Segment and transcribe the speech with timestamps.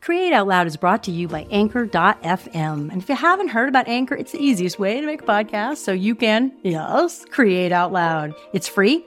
[0.00, 2.90] Create Out Loud is brought to you by Anchor.fm.
[2.90, 5.76] And if you haven't heard about Anchor, it's the easiest way to make a podcast
[5.76, 8.34] so you can, yes, create out loud.
[8.54, 9.04] It's free.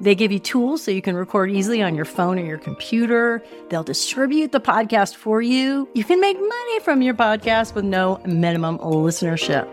[0.00, 3.40] They give you tools so you can record easily on your phone or your computer.
[3.70, 5.88] They'll distribute the podcast for you.
[5.94, 9.68] You can make money from your podcast with no minimum listenership.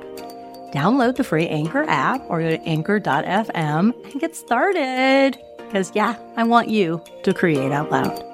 [0.72, 5.36] Download the free Anchor app or go to anchor.fm and get started.
[5.58, 8.29] Because, yeah, I want you to create out loud.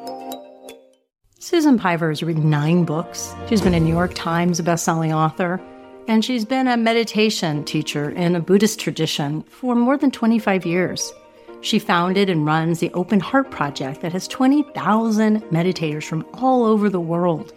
[1.45, 3.35] Susan Piver has written nine books.
[3.47, 5.61] She's been a New York Times bestselling author,
[6.07, 11.13] and she's been a meditation teacher in a Buddhist tradition for more than 25 years.
[11.61, 16.89] She founded and runs the Open Heart Project that has 20,000 meditators from all over
[16.89, 17.53] the world.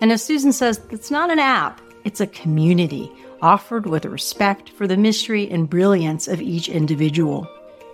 [0.00, 4.86] And as Susan says, it's not an app, it's a community offered with respect for
[4.86, 7.48] the mystery and brilliance of each individual.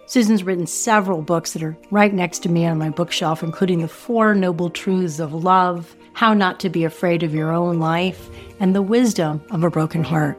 [0.08, 3.88] Susan's written several books that are right next to me on my bookshelf, including The
[3.88, 8.74] Four Noble Truths of Love, How Not to Be Afraid of Your Own Life, and
[8.74, 10.38] The Wisdom of a Broken Heart.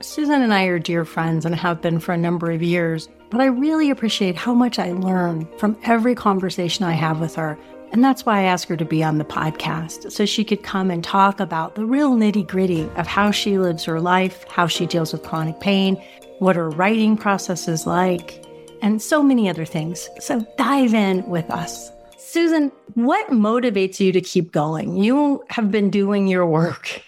[0.00, 3.42] Susan and I are dear friends and have been for a number of years, but
[3.42, 7.58] I really appreciate how much I learn from every conversation I have with her.
[7.92, 10.90] And that's why I asked her to be on the podcast, so she could come
[10.90, 14.86] and talk about the real nitty gritty of how she lives her life, how she
[14.86, 16.02] deals with chronic pain,
[16.38, 18.41] what her writing process is like,
[18.82, 20.10] and so many other things.
[20.20, 21.90] So dive in with us.
[22.18, 24.96] Susan, what motivates you to keep going?
[24.96, 27.02] You have been doing your work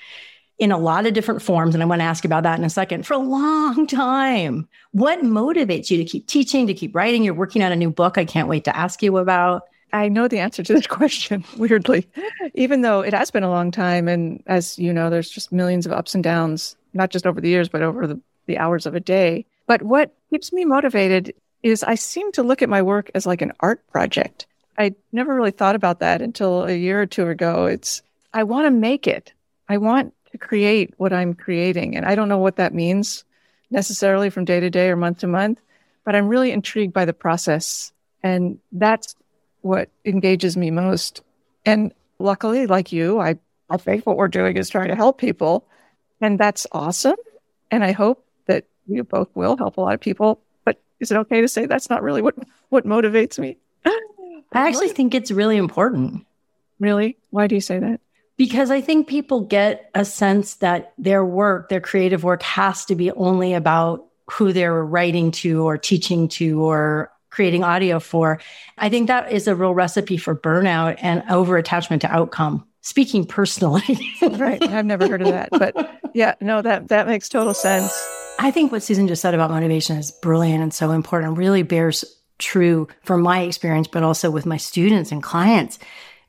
[0.58, 2.70] in a lot of different forms, and I want to ask about that in a
[2.70, 4.69] second, for a long time.
[4.92, 7.25] What motivates you to keep teaching, to keep writing?
[7.25, 9.62] You're working on a new book I can't wait to ask you about.
[9.92, 12.06] I know the answer to this question, weirdly,
[12.55, 14.08] even though it has been a long time.
[14.08, 17.48] And as you know, there's just millions of ups and downs, not just over the
[17.48, 19.47] years, but over the, the hours of a day.
[19.67, 21.33] But what keeps me motivated
[21.64, 24.46] is I seem to look at my work as like an art project.
[24.78, 27.64] I never really thought about that until a year or two ago.
[27.66, 28.02] It's,
[28.34, 29.32] I want to make it.
[29.68, 31.96] I want to create what I'm creating.
[31.96, 33.24] And I don't know what that means
[33.70, 35.58] necessarily from day to day or month to month,
[36.05, 37.92] but I'm really intrigued by the process.
[38.22, 39.16] And that's
[39.62, 41.22] what engages me most.
[41.64, 43.39] And luckily, like you, I,
[43.70, 45.66] I think what we're doing is trying to help people.
[46.20, 47.16] And that's awesome.
[47.70, 50.42] And I hope that you both will help a lot of people
[51.00, 52.34] is it okay to say that's not really what
[52.68, 53.58] what motivates me?
[54.55, 56.24] I actually think it's really important.
[56.78, 57.16] Really?
[57.30, 58.00] Why do you say that?
[58.36, 62.94] Because I think people get a sense that their work, their creative work has to
[62.94, 68.40] be only about who they're writing to or teaching to or creating audio for.
[68.78, 72.64] I think that is a real recipe for burnout and over attachment to outcome.
[72.80, 73.83] Speaking personally.
[74.22, 74.62] right.
[74.62, 75.48] I've never heard of that.
[75.50, 77.92] But yeah, no, that that makes total sense.
[78.39, 82.05] I think what Susan just said about motivation is brilliant and so important, really bears
[82.39, 85.78] true from my experience, but also with my students and clients.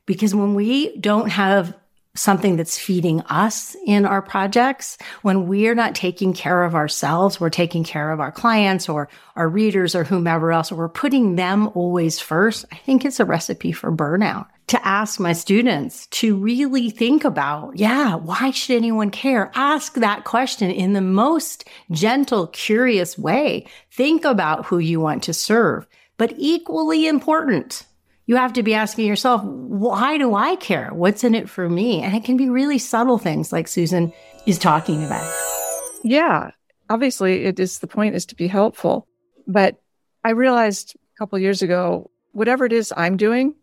[0.06, 1.74] Because when we don't have
[2.16, 7.50] something that's feeding us in our projects, when we're not taking care of ourselves, we're
[7.50, 11.70] taking care of our clients or our readers or whomever else, or we're putting them
[11.74, 16.90] always first, I think it's a recipe for burnout to ask my students to really
[16.90, 19.52] think about, yeah, why should anyone care?
[19.54, 23.66] Ask that question in the most gentle, curious way.
[23.92, 25.86] Think about who you want to serve.
[26.16, 27.84] But equally important,
[28.26, 30.90] you have to be asking yourself, why do I care?
[30.92, 32.02] What's in it for me?
[32.02, 34.12] And it can be really subtle things like Susan
[34.46, 35.32] is talking about.
[36.02, 36.50] Yeah.
[36.90, 39.06] Obviously, it is the point is to be helpful.
[39.46, 39.80] But
[40.24, 43.54] I realized a couple years ago, whatever it is I'm doing,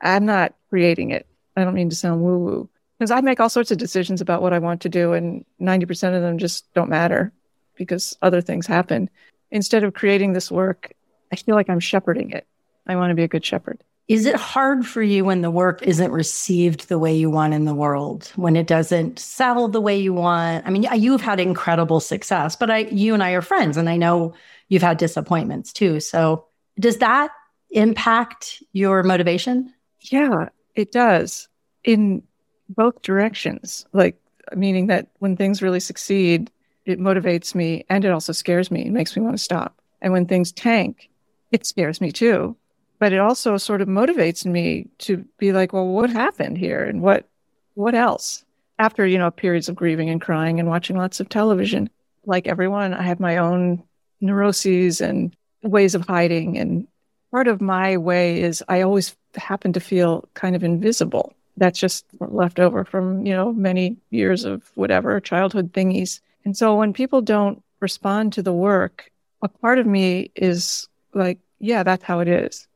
[0.00, 1.26] I'm not creating it.
[1.56, 4.42] I don't mean to sound woo woo because I make all sorts of decisions about
[4.42, 7.32] what I want to do, and 90% of them just don't matter
[7.74, 9.08] because other things happen.
[9.50, 10.92] Instead of creating this work,
[11.32, 12.46] I feel like I'm shepherding it.
[12.86, 13.82] I want to be a good shepherd.
[14.08, 17.64] Is it hard for you when the work isn't received the way you want in
[17.64, 20.66] the world, when it doesn't sell the way you want?
[20.66, 23.96] I mean, you've had incredible success, but I, you and I are friends, and I
[23.96, 24.34] know
[24.68, 26.00] you've had disappointments too.
[26.00, 26.46] So,
[26.78, 27.30] does that
[27.70, 29.72] impact your motivation?
[30.00, 31.48] Yeah, it does
[31.84, 32.22] in
[32.68, 33.86] both directions.
[33.92, 34.20] Like,
[34.54, 36.50] meaning that when things really succeed,
[36.84, 38.86] it motivates me and it also scares me.
[38.86, 39.80] It makes me want to stop.
[40.00, 41.10] And when things tank,
[41.52, 42.56] it scares me too.
[43.00, 46.84] But it also sort of motivates me to be like, well, what happened here?
[46.84, 47.26] And what,
[47.74, 48.44] what else?
[48.78, 51.90] After, you know, periods of grieving and crying and watching lots of television,
[52.26, 53.82] like everyone, I have my own
[54.20, 56.58] neuroses and ways of hiding.
[56.58, 56.86] And
[57.30, 61.34] part of my way is I always happen to feel kind of invisible.
[61.56, 66.20] That's just left over from, you know, many years of whatever childhood thingies.
[66.44, 69.10] And so when people don't respond to the work,
[69.42, 72.66] a part of me is like, yeah, that's how it is.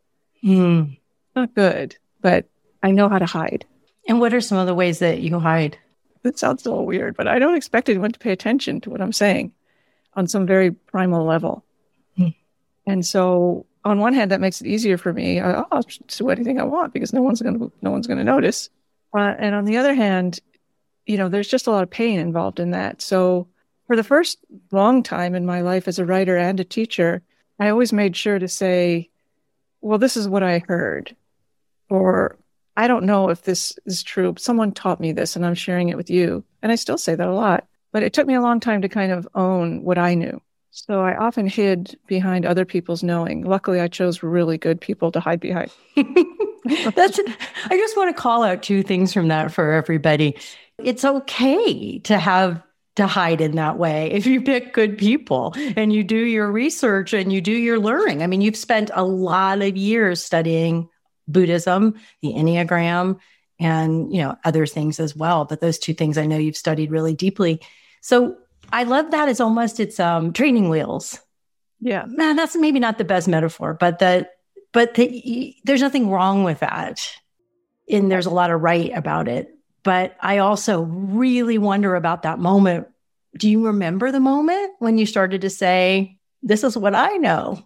[0.44, 0.98] Mm.
[1.34, 2.46] Not good, but
[2.82, 3.64] I know how to hide.
[4.06, 5.78] And what are some of the ways that you hide?
[6.22, 9.00] It sounds a little weird, but I don't expect anyone to pay attention to what
[9.00, 9.52] I'm saying
[10.14, 11.64] on some very primal level.
[12.16, 12.28] Hmm.
[12.86, 15.40] And so on one hand, that makes it easier for me.
[15.40, 18.24] I, will do anything I want because no one's going to, no one's going to
[18.24, 18.70] notice.
[19.16, 20.40] Uh, and on the other hand,
[21.06, 23.02] you know, there's just a lot of pain involved in that.
[23.02, 23.48] So
[23.86, 24.38] for the first
[24.72, 27.22] long time in my life as a writer and a teacher,
[27.58, 29.10] I always made sure to say,
[29.84, 31.14] well, this is what I heard.
[31.90, 32.38] Or
[32.74, 35.90] I don't know if this is true, but someone taught me this and I'm sharing
[35.90, 36.42] it with you.
[36.62, 37.66] And I still say that a lot.
[37.92, 40.40] But it took me a long time to kind of own what I knew.
[40.70, 43.44] So I often hid behind other people's knowing.
[43.44, 45.70] Luckily, I chose really good people to hide behind.
[45.94, 47.20] That's
[47.66, 50.34] I just want to call out two things from that for everybody.
[50.78, 52.60] It's okay to have
[52.96, 57.12] to hide in that way if you pick good people and you do your research
[57.12, 58.22] and you do your learning.
[58.22, 60.88] I mean, you've spent a lot of years studying
[61.26, 63.18] Buddhism, the Enneagram,
[63.58, 65.44] and you know other things as well.
[65.44, 67.60] But those two things I know you've studied really deeply.
[68.00, 68.36] So
[68.72, 71.20] I love that it's almost it's um training wheels.
[71.80, 72.04] Yeah.
[72.06, 74.32] Man, that's maybe not the best metaphor, but that
[74.72, 77.00] but the, there's nothing wrong with that.
[77.88, 79.53] And there's a lot of right about it.
[79.84, 82.88] But I also really wonder about that moment.
[83.36, 87.64] Do you remember the moment when you started to say, This is what I know?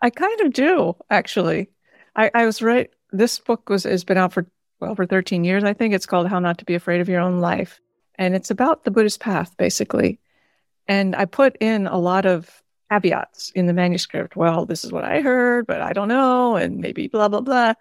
[0.00, 1.70] I kind of do, actually.
[2.14, 2.90] I, I was right.
[3.10, 4.46] This book was has been out for
[4.80, 5.64] well for 13 years.
[5.64, 7.80] I think it's called How Not to Be Afraid of Your Own Life.
[8.16, 10.20] And it's about the Buddhist path, basically.
[10.86, 14.36] And I put in a lot of caveats in the manuscript.
[14.36, 17.74] Well, this is what I heard, but I don't know, and maybe blah, blah, blah.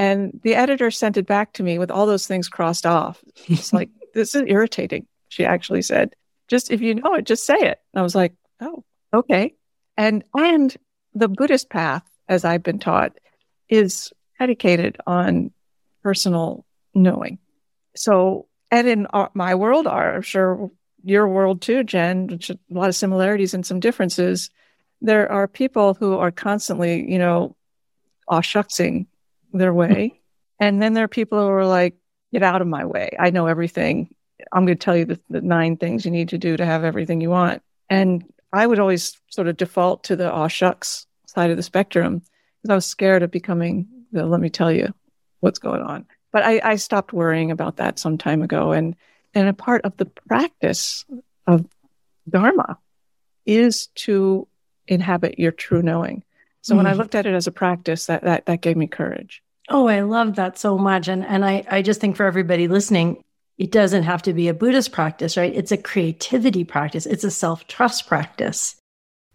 [0.00, 3.22] And the editor sent it back to me with all those things crossed off.
[3.48, 5.06] It's like, this is irritating.
[5.28, 6.16] She actually said,
[6.48, 7.78] just if you know it, just say it.
[7.92, 8.32] And I was like,
[8.62, 8.82] oh,
[9.12, 9.54] okay.
[9.98, 10.74] And and
[11.14, 13.18] the Buddhist path, as I've been taught,
[13.68, 15.50] is predicated on
[16.02, 16.64] personal
[16.94, 17.38] knowing.
[17.94, 20.70] So, and in our, my world, are I'm sure
[21.04, 24.48] your world too, Jen, which a lot of similarities and some differences.
[25.02, 27.54] There are people who are constantly, you know,
[28.28, 29.04] aw shucksing
[29.52, 30.20] their way.
[30.58, 31.96] And then there are people who are like,
[32.32, 33.10] get out of my way.
[33.18, 34.14] I know everything.
[34.52, 36.84] I'm going to tell you the, the nine things you need to do to have
[36.84, 37.62] everything you want.
[37.88, 42.22] And I would always sort of default to the aw shucks side of the spectrum
[42.62, 44.92] because I was scared of becoming the let me tell you
[45.40, 46.06] what's going on.
[46.32, 48.72] But I, I stopped worrying about that some time ago.
[48.72, 48.96] And
[49.34, 51.04] and a part of the practice
[51.46, 51.66] of
[52.28, 52.78] Dharma
[53.46, 54.46] is to
[54.86, 56.24] inhabit your true knowing.
[56.62, 56.78] So mm.
[56.78, 56.98] when I mm.
[56.98, 59.42] looked at it as a practice, that that that gave me courage.
[59.68, 61.08] Oh, I love that so much.
[61.08, 63.22] And and I, I just think for everybody listening,
[63.58, 65.54] it doesn't have to be a Buddhist practice, right?
[65.54, 67.06] It's a creativity practice.
[67.06, 68.79] It's a self-trust practice.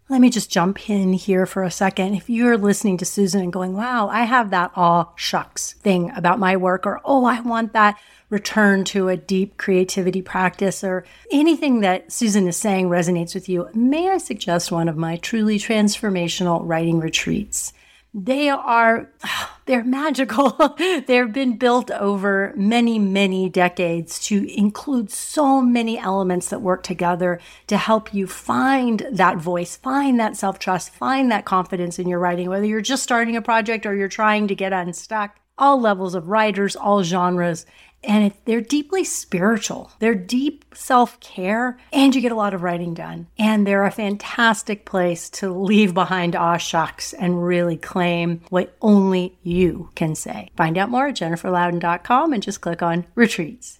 [0.08, 2.14] Let me just jump in here for a second.
[2.14, 6.38] If you're listening to Susan and going, wow, I have that aw shucks thing about
[6.38, 7.98] my work, or oh, I want that
[8.30, 13.68] return to a deep creativity practice, or anything that Susan is saying resonates with you,
[13.74, 17.72] may I suggest one of my truly transformational writing retreats?
[18.14, 19.10] They are,
[19.66, 20.50] they're magical.
[21.06, 27.40] They've been built over many, many decades to include so many elements that work together
[27.66, 32.18] to help you find that voice, find that self trust, find that confidence in your
[32.18, 36.14] writing, whether you're just starting a project or you're trying to get unstuck all levels
[36.14, 37.66] of writers, all genres
[38.06, 39.90] and it, they're deeply spiritual.
[39.98, 43.26] They're deep self care, and you get a lot of writing done.
[43.38, 49.38] And they're a fantastic place to leave behind aw shucks and really claim what only
[49.42, 50.50] you can say.
[50.56, 53.78] Find out more at jenniferlouden.com and just click on retreats.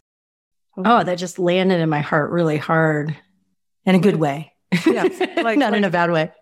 [0.76, 3.16] Oh, that just landed in my heart really hard
[3.86, 4.52] in a good way.
[4.86, 5.02] Yeah,
[5.36, 6.32] like, not like, in a bad way.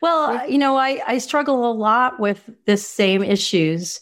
[0.00, 4.00] Well, you know, I, I struggle a lot with the same issues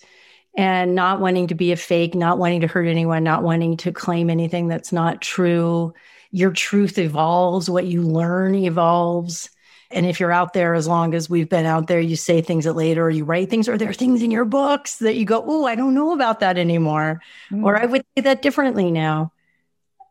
[0.59, 3.93] and not wanting to be a fake, not wanting to hurt anyone, not wanting to
[3.93, 5.95] claim anything that's not true.
[6.33, 9.51] Your truth evolves, what you learn evolves.
[9.93, 12.65] And if you're out there, as long as we've been out there, you say things
[12.65, 15.25] that later, or you write things, or there are things in your books that you
[15.25, 17.23] go, Oh, I don't know about that anymore.
[17.53, 17.63] Mm.
[17.63, 19.33] Or I would say that differently now.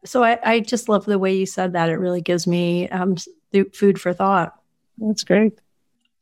[0.05, 1.89] So I, I, just love the way you said that.
[1.89, 3.17] It really gives me um,
[3.73, 4.57] food for thought.
[4.97, 5.59] That's great.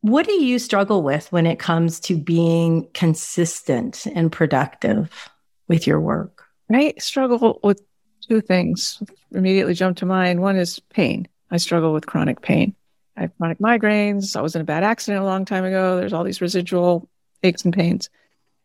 [0.05, 5.31] What do you struggle with when it comes to being consistent and productive
[5.67, 6.43] with your work?
[6.71, 7.81] I struggle with
[8.21, 10.43] two things immediately jump to mind.
[10.43, 11.27] One is pain.
[11.49, 12.75] I struggle with chronic pain.
[13.17, 14.35] I have chronic migraines.
[14.35, 15.97] I was in a bad accident a long time ago.
[15.97, 17.09] There's all these residual
[17.41, 18.11] aches and pains.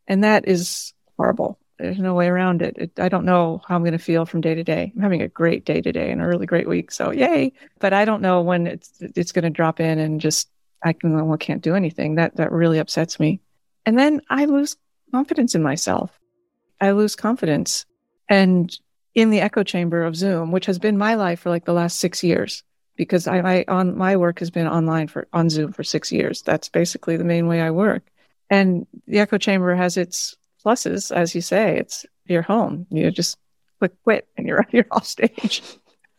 [0.06, 1.58] And that is horrible.
[1.78, 2.76] There's no way around it.
[2.76, 4.92] it I don't know how I'm going to feel from day to day.
[4.94, 6.90] I'm having a great day today and a really great week.
[6.90, 7.54] So yay.
[7.78, 10.50] But I don't know when it's, it's going to drop in and just
[10.82, 12.14] I can, well, can't do anything.
[12.16, 13.40] That that really upsets me.
[13.86, 14.76] And then I lose
[15.12, 16.18] confidence in myself.
[16.80, 17.86] I lose confidence.
[18.28, 18.74] and
[19.14, 21.98] in the echo chamber of Zoom, which has been my life for like the last
[21.98, 22.62] six years,
[22.96, 26.42] because I, I on my work has been online for on Zoom for six years.
[26.42, 28.04] That's basically the main way I work.
[28.50, 31.78] And the echo chamber has its pluses, as you say.
[31.78, 32.86] It's your home.
[32.90, 33.38] You just
[33.78, 35.62] click quit and you're you're off stage.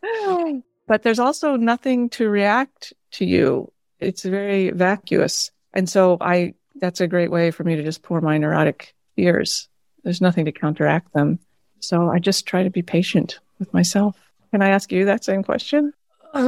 [0.86, 3.72] but there's also nothing to react to you.
[4.02, 5.50] It's very vacuous.
[5.72, 9.68] And so I that's a great way for me to just pour my neurotic fears.
[10.04, 11.38] There's nothing to counteract them.
[11.80, 14.16] So I just try to be patient with myself.
[14.50, 15.92] Can I ask you that same question?
[16.34, 16.40] you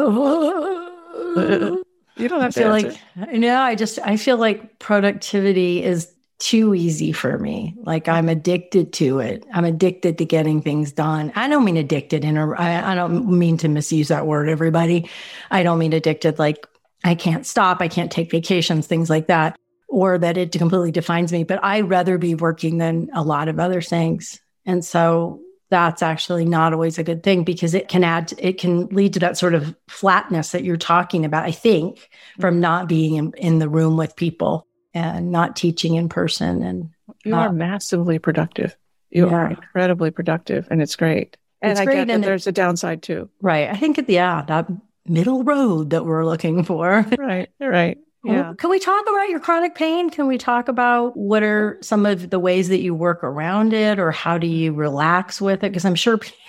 [2.28, 2.98] don't have I feel to answer.
[3.16, 7.74] like no, I just I feel like productivity is too easy for me.
[7.82, 9.44] Like I'm addicted to it.
[9.52, 11.32] I'm addicted to getting things done.
[11.34, 15.08] I don't mean addicted in a I, I don't mean to misuse that word, everybody.
[15.50, 16.66] I don't mean addicted like
[17.04, 19.58] I can't stop, I can't take vacations, things like that,
[19.88, 21.44] or that it completely defines me.
[21.44, 24.40] But I'd rather be working than a lot of other things.
[24.66, 28.86] And so that's actually not always a good thing because it can add it can
[28.88, 33.14] lead to that sort of flatness that you're talking about i think from not being
[33.16, 36.90] in, in the room with people and not teaching in person and
[37.24, 38.76] You are massively productive.
[39.10, 41.36] You are incredibly productive, and it's great.
[41.62, 43.28] And It's I great, get that it- there's a downside too.
[43.40, 44.68] right i think yeah that
[45.06, 47.98] middle road that we're looking for Right, right.
[48.26, 48.54] Yeah.
[48.56, 50.08] Can we talk about your chronic pain?
[50.08, 53.98] Can we talk about what are some of the ways that you work around it
[53.98, 55.70] or how do you relax with it?
[55.72, 56.18] Because I'm sure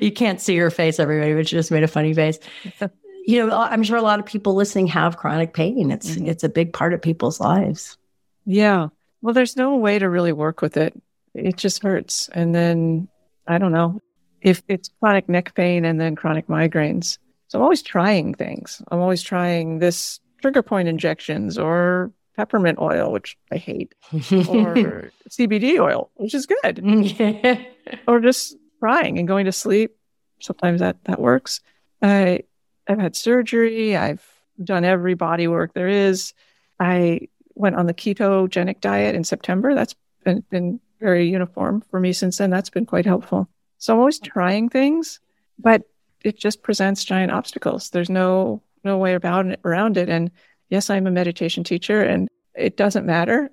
[0.00, 2.38] you can't see your face, everybody, but you just made a funny face.
[3.28, 5.90] You know, I'm sure a lot of people listening have chronic pain.
[5.90, 6.28] It's Mhm.
[6.28, 7.98] it's a big part of people's lives.
[8.44, 8.86] Yeah.
[9.20, 10.94] Well, there's no way to really work with it.
[11.34, 12.28] It just hurts.
[12.32, 13.08] And then
[13.48, 13.98] I don't know
[14.46, 17.18] if it's chronic neck pain and then chronic migraines.
[17.48, 18.80] So I'm always trying things.
[18.92, 25.80] I'm always trying this trigger point injections or peppermint oil, which I hate, or CBD
[25.80, 27.60] oil, which is good, yeah.
[28.06, 29.96] or just crying and going to sleep.
[30.38, 31.60] Sometimes that that works.
[32.00, 32.44] I
[32.86, 33.96] I've had surgery.
[33.96, 34.24] I've
[34.62, 36.34] done every body work there is.
[36.78, 39.74] I went on the ketogenic diet in September.
[39.74, 42.50] That's been, been very uniform for me since then.
[42.50, 43.48] That's been quite helpful.
[43.78, 45.20] So I'm always trying things,
[45.58, 45.82] but
[46.22, 47.90] it just presents giant obstacles.
[47.90, 50.08] There's no no way about it, around it.
[50.08, 50.30] And
[50.70, 53.50] yes, I'm a meditation teacher, and it doesn't matter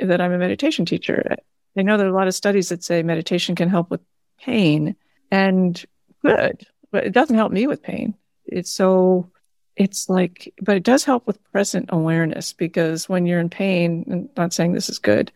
[0.00, 1.36] that I'm a meditation teacher.
[1.76, 4.00] I know there are a lot of studies that say meditation can help with
[4.38, 4.96] pain,
[5.30, 5.84] and
[6.24, 8.14] good, but it doesn't help me with pain.
[8.46, 9.30] It's so
[9.76, 14.28] it's like, but it does help with present awareness because when you're in pain, and
[14.36, 15.30] not saying this is good,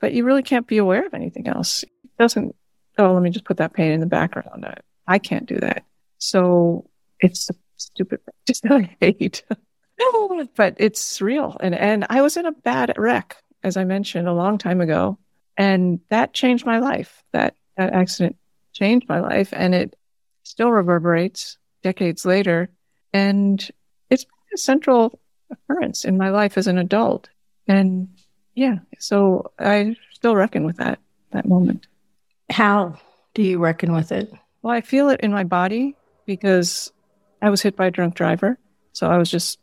[0.00, 1.84] but you really can't be aware of anything else.
[1.84, 2.56] It doesn't,
[2.98, 4.64] oh, let me just put that pain in the background.
[4.64, 5.84] I, I can't do that.
[6.18, 6.88] So
[7.20, 9.44] it's a stupid practice that I hate.
[10.56, 11.56] but it's real.
[11.60, 15.18] And, and I was in a bad wreck, as I mentioned a long time ago.
[15.56, 17.22] And that changed my life.
[17.32, 18.36] That, that accident
[18.72, 19.96] changed my life and it
[20.42, 22.68] still reverberates decades later.
[23.12, 23.66] And
[24.10, 25.18] it's a central
[25.50, 27.28] occurrence in my life as an adult.
[27.66, 28.08] And
[28.54, 30.98] yeah, so I still reckon with that,
[31.32, 31.86] that moment.
[32.50, 32.98] How
[33.34, 34.32] do you reckon with it?
[34.62, 36.92] Well, I feel it in my body because
[37.42, 38.58] I was hit by a drunk driver.
[38.92, 39.58] So I was just,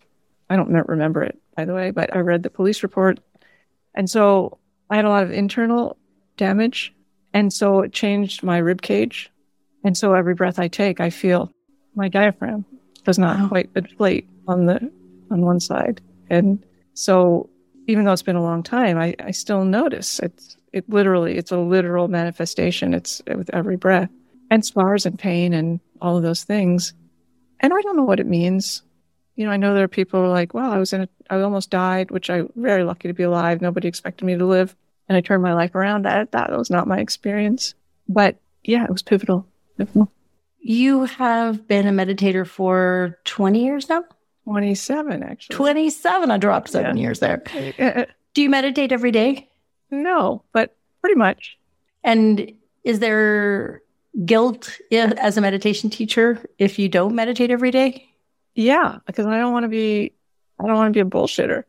[0.49, 3.19] I don't remember it, by the way, but I read the police report.
[3.95, 4.57] And so
[4.89, 5.97] I had a lot of internal
[6.37, 6.93] damage.
[7.33, 9.31] And so it changed my rib cage.
[9.83, 11.51] And so every breath I take, I feel
[11.95, 12.65] my diaphragm
[13.03, 13.47] does not Wow.
[13.49, 14.91] quite inflate on the
[15.31, 15.99] on one side.
[16.29, 16.63] And
[16.93, 17.49] so
[17.87, 21.51] even though it's been a long time, I, I still notice it's it literally it's
[21.51, 22.93] a literal manifestation.
[22.93, 24.09] It's uh, with every breath
[24.49, 26.93] and scars and pain and all of those things.
[27.59, 28.81] And I don't know what it means.
[29.35, 31.39] You know, I know there are people are like, well, I was in a, I
[31.41, 33.61] almost died, which I'm very lucky to be alive.
[33.61, 34.75] Nobody expected me to live.
[35.09, 36.05] And I turned my life around.
[36.05, 37.73] That, that was not my experience.
[38.07, 39.47] But yeah, it was pivotal.
[39.77, 40.11] pivotal.
[40.59, 44.03] You have been a meditator for 20 years now?
[44.45, 45.55] 27, actually.
[45.55, 46.31] 27.
[46.31, 47.41] I dropped seven years there.
[47.79, 49.49] Uh, Do you meditate every day?
[49.91, 51.57] no, but pretty much.
[52.03, 52.51] And
[52.83, 53.81] is there
[54.25, 58.09] guilt as a meditation teacher if you don't meditate every day?
[58.55, 60.13] Yeah, because I don't want to be,
[60.59, 61.63] I don't want to be a bullshitter.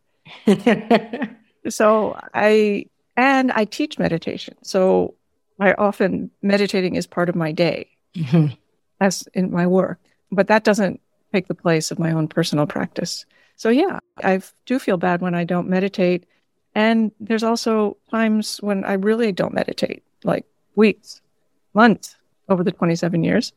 [1.70, 4.54] So I, and I teach meditation.
[4.62, 5.14] So
[5.58, 7.88] I often, meditating is part of my day.
[8.14, 8.56] Mhm.
[9.00, 9.98] as in my work,
[10.30, 11.00] but that doesn't
[11.34, 13.26] take the place of my own personal practice.
[13.56, 16.26] So yeah, I do feel bad when I don't meditate.
[16.74, 20.44] And there's also times when I really don't meditate, like
[20.76, 21.20] weeks,
[21.72, 22.16] months
[22.48, 23.52] over the 27 years.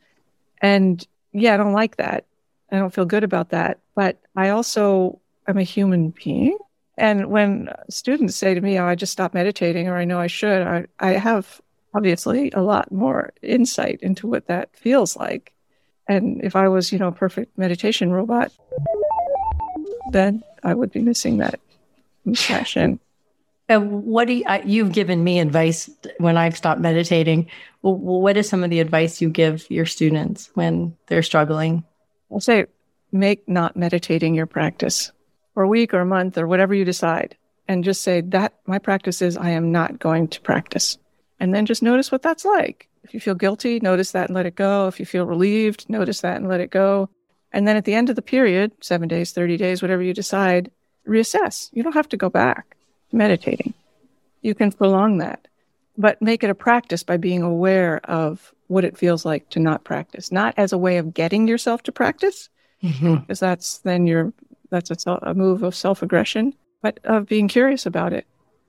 [0.62, 2.26] And yeah, I don't like that.
[2.72, 3.80] I don't feel good about that.
[3.96, 6.58] But I also am a human being.
[6.98, 10.28] And when students say to me, oh, I just stopped meditating or I know I
[10.28, 11.62] should, I, I have
[11.94, 15.54] obviously a lot more insight into what that feels like.
[16.10, 18.52] And if I was, you know, a perfect meditation robot,
[20.12, 21.60] then I would be missing that
[22.36, 23.00] passion.
[23.70, 27.50] And what do you, I, you've given me advice when I've stopped meditating?
[27.82, 31.84] Well, what is some of the advice you give your students when they're struggling?
[32.32, 32.68] I'll say,
[33.12, 35.12] make not meditating your practice
[35.54, 37.36] for a week or a month or whatever you decide.
[37.68, 40.98] And just say that my practice is I am not going to practice.
[41.40, 42.88] And then just notice what that's like.
[43.08, 44.88] If you feel guilty, notice that and let it go.
[44.88, 47.10] If you feel relieved, notice that and let it go.
[47.54, 50.70] And then at the end of the period, seven days, 30 days, whatever you decide,
[51.08, 51.70] reassess.
[51.72, 52.76] You don't have to go back
[53.14, 53.74] meditating.
[54.42, 55.48] You can prolong that,
[55.98, 59.86] but make it a practice by being aware of what it feels like to not
[59.86, 62.50] practice, not as a way of getting yourself to practice,
[62.82, 63.34] because mm-hmm.
[63.34, 64.34] that's then you're
[64.70, 68.28] that's a, a move of self aggression, but of being curious about it.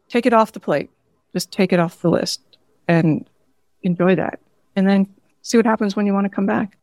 [0.08, 0.90] Take it off the plate.
[1.32, 2.40] Just take it off the list
[2.86, 3.28] and
[3.82, 4.40] enjoy that.
[4.76, 5.08] And then
[5.42, 6.76] see what happens when you want to come back.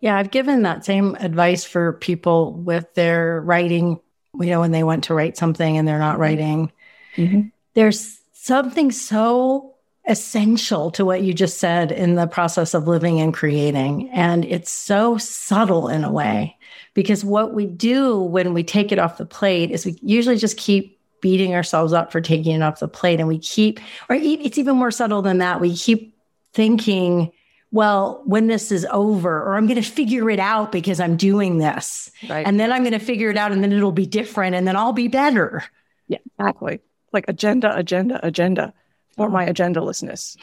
[0.00, 4.00] Yeah, I've given that same advice for people with their writing,
[4.38, 6.70] you know, when they want to write something and they're not writing
[7.16, 7.48] Mm-hmm.
[7.74, 9.74] There's something so
[10.06, 14.10] essential to what you just said in the process of living and creating.
[14.10, 16.56] And it's so subtle in a way
[16.92, 20.58] because what we do when we take it off the plate is we usually just
[20.58, 23.18] keep beating ourselves up for taking it off the plate.
[23.18, 25.58] And we keep, or it's even more subtle than that.
[25.58, 26.13] We keep
[26.54, 27.30] thinking,
[27.70, 31.58] well, when this is over, or I'm going to figure it out because I'm doing
[31.58, 32.10] this.
[32.28, 32.46] Right.
[32.46, 34.76] And then I'm going to figure it out and then it'll be different and then
[34.76, 35.64] I'll be better.
[36.08, 36.80] Yeah, exactly
[37.14, 38.74] like agenda, agenda, agenda
[39.16, 40.36] for my agendalessness.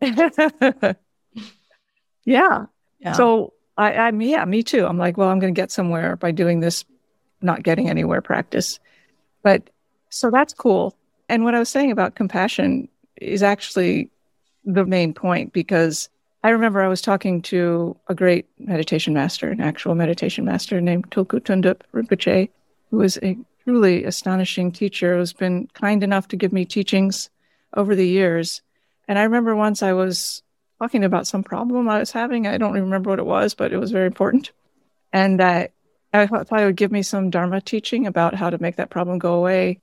[2.24, 2.66] yeah.
[3.00, 3.12] yeah.
[3.12, 4.86] So I, I'm, yeah, me too.
[4.86, 6.84] I'm like, well, I'm going to get somewhere by doing this,
[7.40, 8.78] not getting anywhere practice.
[9.42, 9.70] But
[10.10, 10.94] so that's cool.
[11.28, 14.10] And what I was saying about compassion is actually
[14.68, 16.10] the main point because
[16.44, 21.10] I remember I was talking to a great meditation master, an actual meditation master named
[21.10, 22.50] Tulku Thondup Rinpoche,
[22.90, 27.30] who was a truly astonishing teacher who's been kind enough to give me teachings
[27.74, 28.60] over the years.
[29.08, 30.42] And I remember once I was
[30.78, 32.46] talking about some problem I was having.
[32.46, 34.52] I don't remember what it was, but it was very important.
[35.12, 35.72] And that
[36.12, 39.18] I thought he would give me some Dharma teaching about how to make that problem
[39.18, 39.80] go away.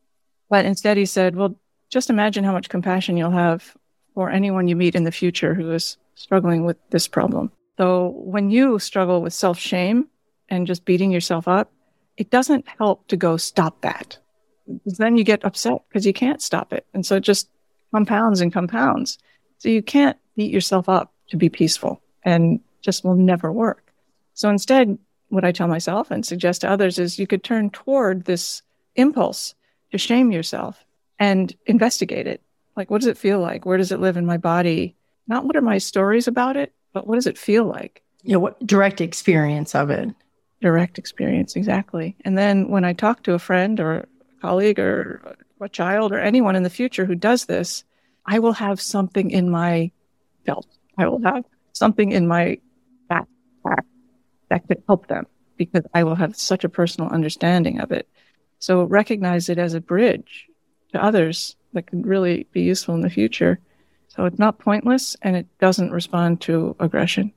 [0.49, 1.55] But instead, he said, Well,
[1.89, 3.75] just imagine how much compassion you'll have
[4.15, 7.51] for anyone you meet in the future who is struggling with this problem.
[7.77, 10.07] So when you struggle with self shame
[10.49, 11.71] and just beating yourself up,
[12.17, 14.17] it doesn't help to go stop that.
[14.85, 16.87] Then you get upset because you can't stop it.
[16.93, 17.49] And so it just
[17.93, 19.19] compounds and compounds.
[19.59, 23.91] So you can't beat yourself up to be peaceful and just will never work.
[24.33, 24.97] So instead,
[25.29, 28.61] what I tell myself and suggest to others is you could turn toward this
[28.95, 29.55] impulse
[29.91, 30.83] to shame yourself
[31.19, 32.41] and investigate it.
[32.75, 33.65] Like, what does it feel like?
[33.65, 34.95] Where does it live in my body?
[35.27, 38.03] Not what are my stories about it, but what does it feel like?
[38.23, 40.09] Yeah, what direct experience of it
[40.61, 44.07] direct experience exactly and then when i talk to a friend or a
[44.41, 47.83] colleague or a child or anyone in the future who does this
[48.25, 49.91] i will have something in my
[50.45, 50.65] belt
[50.97, 52.57] i will have something in my
[53.11, 53.83] backpack
[54.49, 58.07] that could help them because i will have such a personal understanding of it
[58.59, 60.47] so recognize it as a bridge
[60.93, 63.59] to others that could really be useful in the future
[64.07, 67.31] so it's not pointless and it doesn't respond to aggression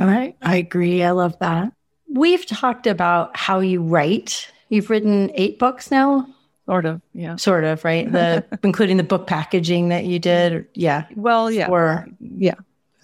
[0.00, 1.72] all right i agree i love that
[2.12, 4.50] We've talked about how you write.
[4.68, 6.26] You've written eight books now.
[6.66, 7.36] Sort of, yeah.
[7.36, 8.10] Sort of, right?
[8.10, 10.66] The including the book packaging that you did.
[10.74, 11.06] Yeah.
[11.16, 11.68] Well, yeah.
[11.68, 12.54] Or yeah.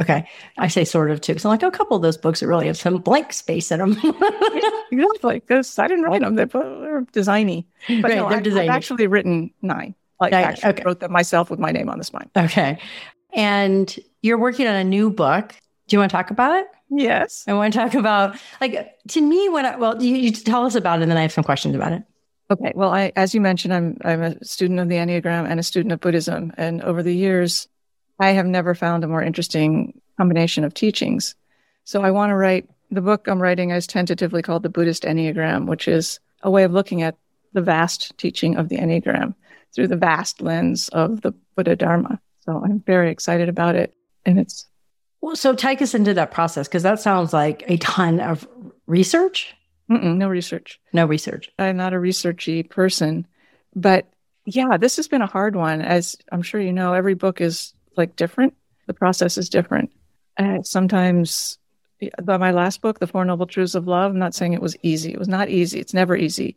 [0.01, 0.29] Okay.
[0.59, 2.47] I say sort of too, because I'm like, oh, a couple of those books that
[2.47, 3.93] really have some blank space in them.
[4.93, 5.41] exactly.
[5.41, 6.37] Because I didn't write them.
[6.37, 7.65] They're, they're designy.
[7.89, 8.61] But right, no, they're designy.
[8.65, 9.95] I've actually written nine.
[10.21, 10.83] Like, I actually okay.
[10.85, 12.31] wrote them myself with my name on the spine.
[12.37, 12.79] Okay.
[13.35, 15.55] And you're working on a new book.
[15.87, 16.67] Do you want to talk about it?
[16.91, 17.45] Yes.
[17.47, 20.75] I want to talk about, like, to me, when I, well, you, you tell us
[20.75, 22.03] about it and then I have some questions about it.
[22.51, 22.73] Okay.
[22.75, 25.93] Well, I, as you mentioned, I'm, I'm a student of the Enneagram and a student
[25.93, 26.53] of Buddhism.
[26.57, 27.69] And over the years,
[28.19, 31.35] I have never found a more interesting combination of teachings.
[31.85, 35.67] So I want to write the book I'm writing is tentatively called the Buddhist Enneagram,
[35.67, 37.17] which is a way of looking at
[37.53, 39.35] the vast teaching of the Enneagram
[39.75, 42.21] through the vast lens of the Buddha Dharma.
[42.41, 43.95] So I'm very excited about it.
[44.25, 44.67] And it's
[45.21, 48.47] well, so take us into that process because that sounds like a ton of
[48.87, 49.55] research.
[49.91, 50.81] Mm-mm, no research.
[50.93, 51.51] No research.
[51.59, 53.27] I'm not a researchy person,
[53.75, 54.07] but
[54.45, 55.83] yeah, this has been a hard one.
[55.83, 58.55] As I'm sure you know, every book is like different.
[58.87, 59.91] The process is different.
[60.37, 61.59] Uh, sometimes,
[62.23, 64.77] by my last book, The Four Noble Truths of Love, I'm not saying it was
[64.83, 65.13] easy.
[65.13, 65.81] It was not easy.
[65.81, 66.57] It's never easy,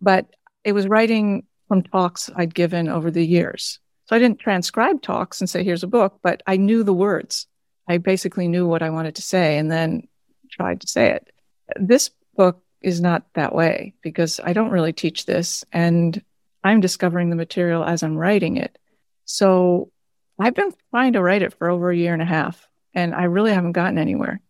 [0.00, 0.26] but
[0.62, 5.40] it was writing from talks I'd given over the years So I didn't transcribe talks
[5.40, 7.46] and say, here's a book, but I knew the words.
[7.88, 10.08] I basically knew what I wanted to say and then
[10.50, 11.28] tried to say it.
[11.76, 16.22] This book is not that way because I don't really teach this and
[16.62, 18.78] I'm discovering the material as I'm writing it.
[19.24, 19.90] So
[20.38, 23.24] I've been trying to write it for over a year and a half and I
[23.24, 24.40] really haven't gotten anywhere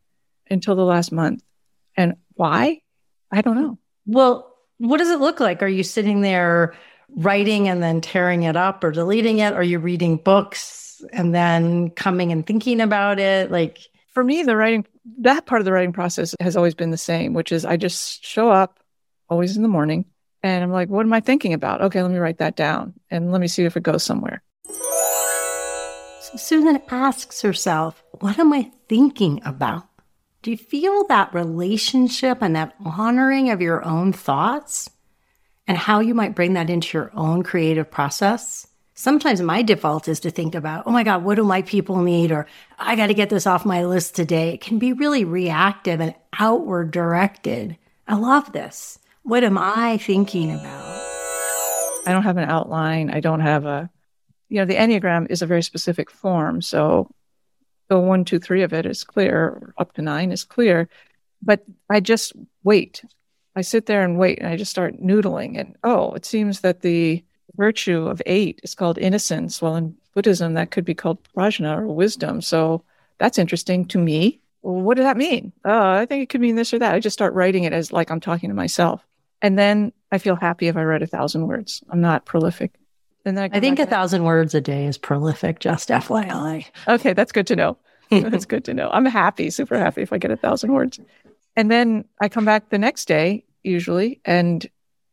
[0.50, 1.42] until the last month.
[1.96, 2.82] And why?
[3.30, 3.78] I don't know.
[4.06, 5.62] Well, what does it look like?
[5.62, 6.74] Are you sitting there
[7.16, 9.52] writing and then tearing it up or deleting it?
[9.52, 13.50] Are you reading books and then coming and thinking about it?
[13.50, 13.78] Like
[14.12, 14.86] for me, the writing,
[15.18, 18.24] that part of the writing process has always been the same, which is I just
[18.24, 18.80] show up
[19.28, 20.04] always in the morning
[20.42, 21.80] and I'm like, what am I thinking about?
[21.82, 24.42] Okay, let me write that down and let me see if it goes somewhere.
[26.20, 29.84] So Susan asks herself, what am I thinking about?
[30.42, 34.90] Do you feel that relationship and that honoring of your own thoughts?
[35.66, 38.66] And how you might bring that into your own creative process.
[38.94, 42.30] Sometimes my default is to think about, oh my God, what do my people need?
[42.30, 42.46] Or
[42.78, 44.54] I got to get this off my list today.
[44.54, 47.76] It can be really reactive and outward directed.
[48.06, 48.98] I love this.
[49.22, 51.00] What am I thinking about?
[52.06, 53.10] I don't have an outline.
[53.10, 53.90] I don't have a,
[54.48, 56.60] you know, the Enneagram is a very specific form.
[56.62, 57.10] So
[57.88, 60.88] the one, two, three of it is clear, up to nine is clear.
[61.42, 63.04] But I just wait.
[63.56, 65.58] I sit there and wait and I just start noodling.
[65.58, 67.24] And oh, it seems that the
[67.56, 69.62] virtue of eight is called innocence.
[69.62, 72.40] Well, in Buddhism, that could be called prajna or wisdom.
[72.40, 72.82] So
[73.18, 74.40] that's interesting to me.
[74.62, 75.52] Well, what does that mean?
[75.64, 76.94] Oh, I think it could mean this or that.
[76.94, 79.04] I just start writing it as like I'm talking to myself.
[79.42, 81.82] And then I feel happy if I write a thousand words.
[81.90, 82.72] I'm not prolific.
[83.26, 86.66] And then I, I think a thousand words a day is prolific, just FYI.
[86.88, 87.78] Okay, that's good to know.
[88.10, 88.90] that's good to know.
[88.92, 91.00] I'm happy, super happy if I get a thousand words.
[91.56, 94.64] And then I come back the next day, usually, and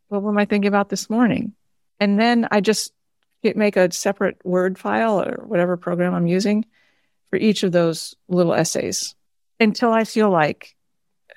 [0.08, 1.54] what am I thinking about this morning?
[1.99, 2.93] And then I just
[3.43, 6.65] make a separate Word file or whatever program I'm using
[7.30, 9.15] for each of those little essays
[9.60, 10.75] until I feel like,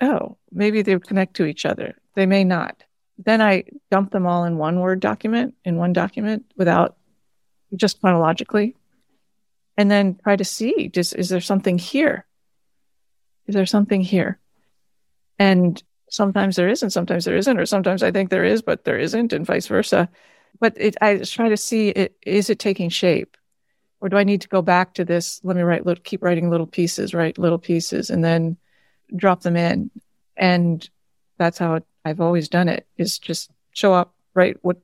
[0.01, 1.95] oh, maybe they connect to each other.
[2.15, 2.83] They may not.
[3.17, 6.97] Then I dump them all in one Word document, in one document without
[7.75, 8.75] just chronologically.
[9.77, 12.25] And then try to see, just, is there something here?
[13.47, 14.39] Is there something here?
[15.39, 18.85] And sometimes there is, and sometimes there isn't, or sometimes I think there is, but
[18.85, 20.09] there isn't, and vice versa.
[20.59, 23.37] But it, I try to see it, is it taking shape?
[24.01, 25.41] Or do I need to go back to this?
[25.43, 28.57] Let me write, little, keep writing little pieces, write little pieces, and then
[29.15, 29.91] drop them in.
[30.37, 30.87] And
[31.37, 34.77] that's how I've always done it is just show up, write what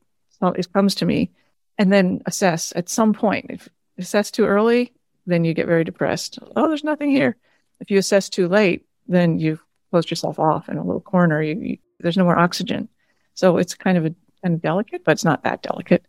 [0.72, 1.30] comes to me,
[1.78, 3.46] and then assess at some point.
[3.48, 4.92] If assess too early,
[5.26, 6.38] then you get very depressed.
[6.56, 7.36] Oh, there's nothing here.
[7.80, 11.42] If you assess too late, then you've closed yourself off in a little corner.
[11.42, 12.88] You, you, there's no more oxygen.
[13.34, 16.04] So it's kind of a kind of delicate, but it's not that delicate.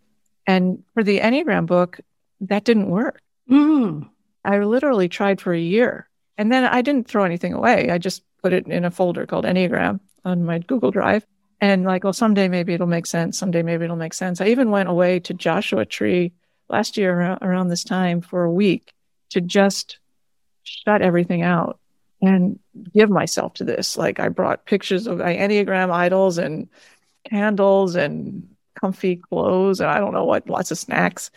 [0.48, 2.00] And for the Enneagram book,
[2.42, 3.22] that didn't work.
[3.52, 4.10] Mm.
[4.44, 6.10] I literally tried for a year.
[6.38, 7.90] And then I didn't throw anything away.
[7.92, 11.26] I just put it in a folder called Enneagram on my Google Drive.
[11.62, 13.38] And like, well, someday maybe it'll make sense.
[13.38, 14.42] Someday maybe it'll make sense.
[14.42, 16.34] I even went away to Joshua Tree
[16.70, 18.94] last year around, around this time for a week
[19.30, 20.00] to just
[20.64, 21.80] shut everything out
[22.24, 22.58] and
[22.94, 23.98] give myself to this.
[23.98, 26.70] Like I brought pictures of my Enneagram idols and
[27.30, 28.48] candles and
[28.80, 31.32] comfy clothes and I don't know what, lots of snacks.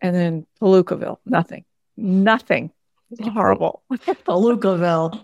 [0.00, 1.64] And then Palookaville, nothing,
[1.96, 2.72] nothing.
[3.10, 3.82] It's horrible.
[3.92, 5.18] Palookaville.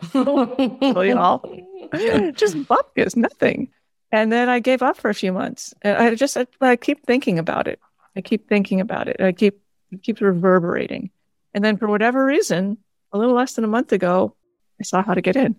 [1.07, 3.69] you know, just bupkis, nothing.
[4.13, 5.73] And then I gave up for a few months.
[5.81, 7.81] And I just, I, I keep thinking about it.
[8.15, 9.21] I keep thinking about it.
[9.21, 9.61] I keep,
[9.93, 11.11] it keeps reverberating.
[11.55, 12.77] And then for whatever reason,
[13.13, 14.35] a little less than a month ago,
[14.81, 15.57] I saw how to get in.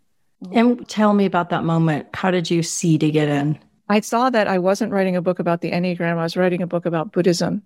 [0.51, 2.07] And tell me about that moment.
[2.13, 3.57] How did you see to get in?
[3.89, 6.17] I saw that I wasn't writing a book about the Enneagram.
[6.17, 7.63] I was writing a book about Buddhism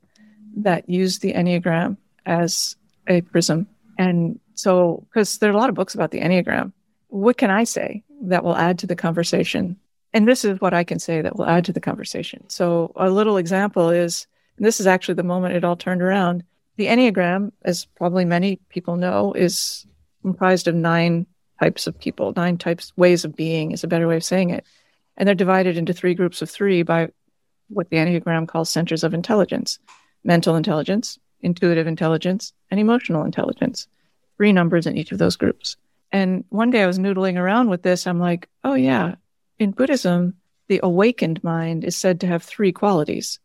[0.58, 2.76] that used the Enneagram as
[3.08, 3.68] a prism.
[3.98, 6.72] And so, because there are a lot of books about the Enneagram,
[7.08, 9.78] what can I say that will add to the conversation?
[10.14, 12.50] And this is what I can say that will add to the conversation.
[12.50, 16.44] So, a little example is this is actually the moment it all turned around.
[16.78, 19.86] The Enneagram, as probably many people know, is
[20.22, 21.26] comprised of nine
[21.62, 24.66] types of people, nine types, ways of being is a better way of saying it.
[25.16, 27.10] And they're divided into three groups of three by
[27.70, 29.80] what the Enneagram calls centers of intelligence
[30.24, 33.88] mental intelligence, intuitive intelligence, and emotional intelligence.
[34.38, 35.78] Three numbers in each of those groups.
[36.12, 38.06] And one day I was noodling around with this.
[38.06, 39.16] I'm like, oh, yeah,
[39.58, 40.36] in Buddhism,
[40.68, 43.40] the awakened mind is said to have three qualities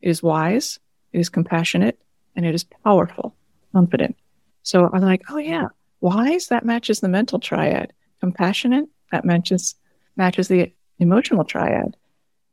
[0.00, 0.78] it is wise,
[1.12, 1.98] it is compassionate,
[2.34, 3.34] and it is powerful,
[3.72, 4.16] confident.
[4.62, 5.68] So I'm like, oh, yeah,
[6.02, 7.92] Wise, that matches the mental triad.
[8.20, 9.76] Compassionate, that matches
[10.16, 11.96] matches the emotional triad.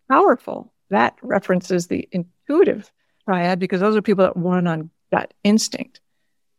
[0.07, 2.91] Powerful, that references the intuitive
[3.25, 5.99] triad because those are people that run on gut instinct,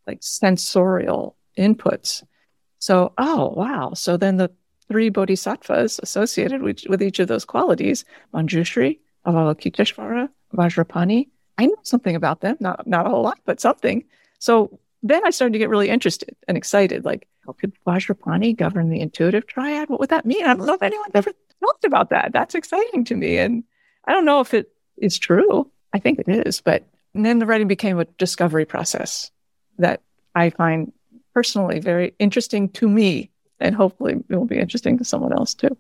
[0.07, 2.23] like sensorial inputs.
[2.81, 3.93] So, oh, wow.
[3.95, 4.51] So then the
[4.89, 12.17] three bodhisattvas associated with, with each of those qualities, Manjushri, Avalokiteshvara, Vajrapani, I know something
[12.17, 14.05] about them, not, not a whole lot, but something.
[14.39, 17.05] So then I started to get really interested and excited.
[17.05, 19.89] Like, how could Vajrapani govern the intuitive triad?
[19.89, 20.45] What would that mean?
[20.45, 21.33] I don't know if anyone's ever
[21.65, 22.33] talked about that.
[22.33, 23.39] That's exciting to me.
[23.39, 23.65] And
[24.05, 25.71] I don't know if it is true.
[25.93, 26.61] I think it is.
[26.61, 26.85] But
[27.15, 29.31] then the writing became a discovery process
[29.79, 30.03] that
[30.35, 30.93] I find
[31.35, 33.31] personally very interesting to me.
[33.59, 35.77] And hopefully it will be interesting to someone else too.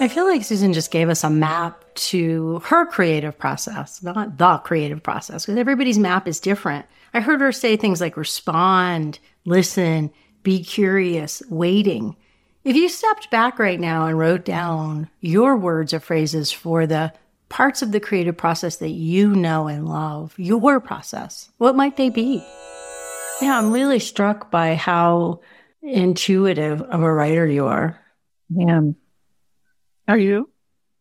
[0.00, 4.58] I feel like Susan just gave us a map to her creative process, not the
[4.58, 6.86] creative process, because everybody's map is different.
[7.12, 10.10] I heard her say things like respond, listen,
[10.42, 12.16] be curious, waiting.
[12.64, 17.12] If you stepped back right now and wrote down your words or phrases for the
[17.48, 22.10] parts of the creative process that you know and love, your process, what might they
[22.10, 22.44] be?
[23.40, 25.40] Yeah, I'm really struck by how
[25.82, 27.98] intuitive of a writer you are.
[28.50, 28.80] Yeah.
[30.06, 30.50] Are you?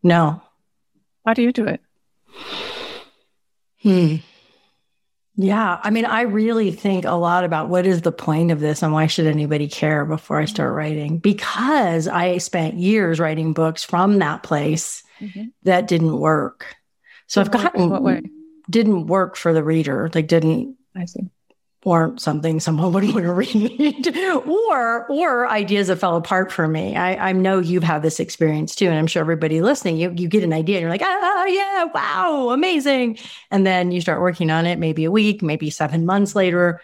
[0.03, 0.41] No.
[1.27, 1.81] How do you do it?
[3.81, 4.15] Hmm.
[5.35, 5.77] Yeah.
[5.83, 8.93] I mean, I really think a lot about what is the point of this and
[8.93, 11.17] why should anybody care before I start writing?
[11.17, 15.47] Because I spent years writing books from that place mm-hmm.
[15.63, 16.77] that didn't work.
[17.27, 18.21] So I've gotten what way?
[18.69, 20.09] Didn't work for the reader.
[20.15, 21.29] Like didn't I see
[21.83, 26.95] or something someone would want to read or or ideas that fell apart for me.
[26.95, 30.27] I, I know you've had this experience too and i'm sure everybody listening you, you
[30.27, 33.17] get an idea and you're like ah yeah wow amazing.
[33.51, 36.81] And then you start working on it maybe a week maybe seven months later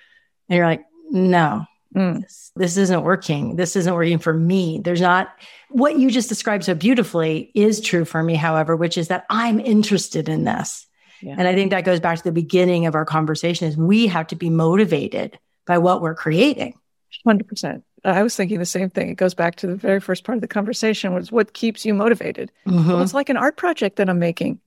[0.49, 2.21] and you're like no mm.
[2.21, 3.56] this, this isn't working.
[3.56, 4.79] This isn't working for me.
[4.84, 5.29] There's not
[5.73, 9.60] what you just described so beautifully is true for me however which is that i'm
[9.60, 10.86] interested in this
[11.23, 11.36] yeah.
[11.38, 14.27] And I think that goes back to the beginning of our conversation is we have
[14.27, 16.77] to be motivated by what we're creating.
[17.25, 17.81] 100%.
[18.03, 19.09] I was thinking the same thing.
[19.09, 21.93] It goes back to the very first part of the conversation was what keeps you
[21.93, 22.51] motivated.
[22.67, 22.89] Mm-hmm.
[22.89, 24.59] Well, it's like an art project that I'm making.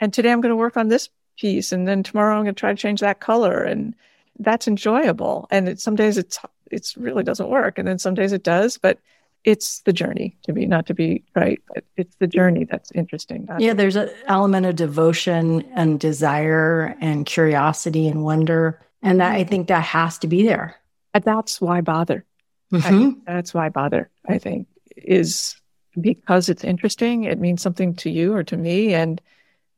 [0.00, 2.58] And today I'm going to work on this piece and then tomorrow I'm going to
[2.58, 3.94] try to change that color and
[4.40, 5.46] that's enjoyable.
[5.50, 6.38] And it, some days it's
[6.70, 8.98] it's really doesn't work and then some days it does, but
[9.46, 13.48] it's the journey to be not to be right but it's the journey that's interesting
[13.58, 19.44] yeah there's an element of devotion and desire and curiosity and wonder and that i
[19.44, 20.76] think that has to be there.
[21.14, 22.26] And that's why bother.
[22.72, 23.20] Mm-hmm.
[23.24, 25.54] that's why bother i think is
[26.00, 29.22] because it's interesting it means something to you or to me and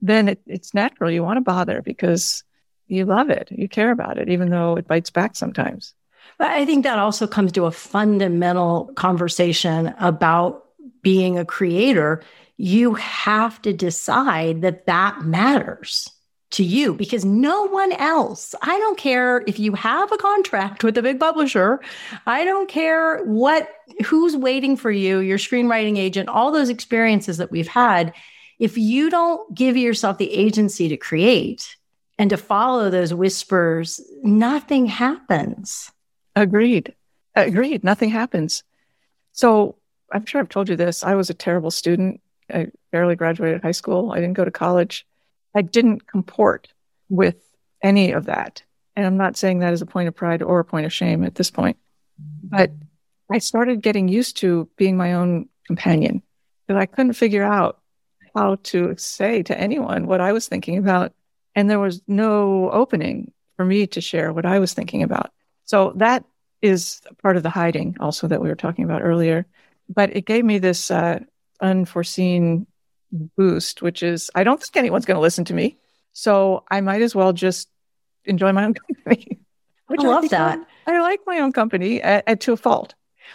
[0.00, 2.44] then it, it's natural you want to bother because
[2.87, 5.92] you love it you care about it even though it bites back sometimes
[6.38, 10.64] but I think that also comes to a fundamental conversation about
[11.03, 12.22] being a creator.
[12.57, 16.11] You have to decide that that matters
[16.51, 20.96] to you because no one else, I don't care if you have a contract with
[20.96, 21.81] a big publisher,
[22.27, 23.68] I don't care what,
[24.07, 28.14] who's waiting for you, your screenwriting agent, all those experiences that we've had.
[28.59, 31.77] If you don't give yourself the agency to create
[32.18, 35.92] and to follow those whispers, nothing happens.
[36.38, 36.94] Agreed.
[37.35, 37.83] Agreed.
[37.83, 38.62] Nothing happens.
[39.33, 39.77] So
[40.12, 41.03] I'm sure I've told you this.
[41.03, 42.20] I was a terrible student.
[42.53, 44.12] I barely graduated high school.
[44.12, 45.07] I didn't go to college.
[45.55, 46.68] I didn't comport
[47.09, 47.37] with
[47.83, 48.62] any of that.
[48.94, 51.24] And I'm not saying that as a point of pride or a point of shame
[51.24, 51.77] at this point.
[52.42, 52.70] But
[53.31, 56.22] I started getting used to being my own companion
[56.66, 57.81] because I couldn't figure out
[58.35, 61.12] how to say to anyone what I was thinking about.
[61.55, 65.33] And there was no opening for me to share what I was thinking about.
[65.68, 66.24] So that
[66.62, 69.46] is part of the hiding also that we were talking about earlier.
[69.94, 71.20] But it gave me this uh,
[71.61, 72.66] unforeseen
[73.37, 75.76] boost, which is I don't think anyone's going to listen to me.
[76.14, 77.68] So I might as well just
[78.24, 79.38] enjoy my own company.
[79.90, 80.66] I love I that.
[80.87, 82.94] I, I, like my own company at, at, to a fault.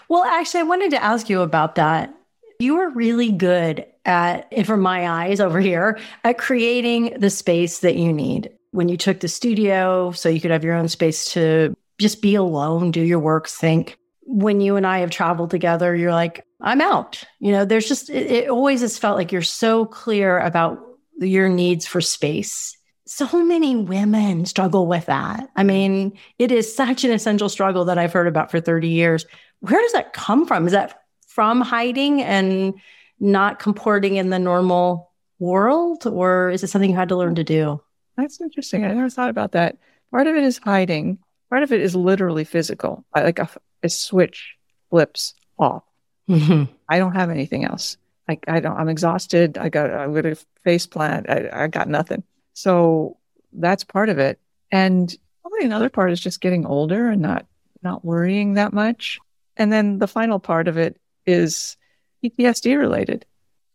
[0.10, 2.14] Well, actually, I wanted to ask you about that.
[2.60, 7.96] You were really good at, from my eyes over here, at creating the space that
[7.96, 8.50] you need.
[8.72, 12.36] When you took the studio so you could have your own space to just be
[12.36, 13.98] alone, do your work, think.
[14.26, 17.24] When you and I have traveled together, you're like, I'm out.
[17.40, 20.80] You know, there's just, it, it always has felt like you're so clear about
[21.20, 22.78] your needs for space.
[23.06, 25.50] So many women struggle with that.
[25.56, 29.26] I mean, it is such an essential struggle that I've heard about for 30 years.
[29.60, 30.68] Where does that come from?
[30.68, 32.76] Is that from hiding and
[33.20, 37.44] not comporting in the normal world, or is it something you had to learn to
[37.44, 37.82] do?
[38.18, 38.86] That's interesting.
[38.86, 39.78] I never thought about that.
[40.12, 41.20] Part of it is hiding.
[41.54, 43.06] Part of it is literally physical.
[43.14, 43.48] I, like a,
[43.84, 44.56] a switch
[44.90, 45.84] flips off.
[46.28, 46.64] Mm-hmm.
[46.90, 47.96] I don't have anything else.
[48.28, 48.76] Like I don't.
[48.76, 49.60] I'm exhausted.
[49.60, 49.92] I got.
[49.92, 51.30] I got a face plant.
[51.30, 52.24] I, I got nothing.
[52.54, 53.18] So
[53.52, 54.40] that's part of it.
[54.72, 57.46] And probably another part is just getting older and not
[57.84, 59.20] not worrying that much.
[59.56, 61.78] And then the final part of it is
[62.24, 63.28] PTSD related.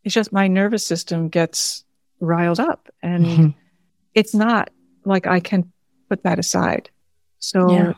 [0.02, 1.84] It's just my nervous system gets
[2.18, 3.48] riled up and mm-hmm.
[4.14, 4.70] it's not
[5.04, 5.72] like I can
[6.08, 6.90] put that aside.
[7.38, 7.92] So yeah.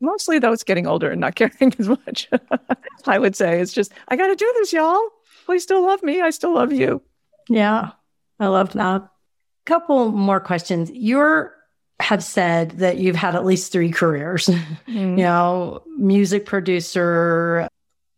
[0.00, 2.28] mostly though it's getting older and not caring as much.
[3.06, 5.00] I would say it's just I got to do this, y'all.
[5.46, 6.20] Please still love me.
[6.20, 7.02] I still love you.
[7.48, 7.90] Yeah.
[8.38, 9.08] I love that.
[9.66, 10.90] Couple more questions.
[10.92, 11.54] You're
[12.00, 14.46] have said that you've had at least three careers.
[14.46, 15.18] Mm-hmm.
[15.18, 17.68] You know, music producer,